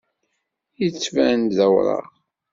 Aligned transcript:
Yettban-d 0.81 1.49
d 1.55 1.57
awraɣ. 1.65 2.05